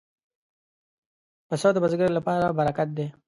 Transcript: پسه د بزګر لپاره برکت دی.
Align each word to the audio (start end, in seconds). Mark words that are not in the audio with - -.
پسه 1.47 1.67
د 1.73 1.77
بزګر 1.83 2.09
لپاره 2.17 2.45
برکت 2.59 2.89
دی. 2.97 3.07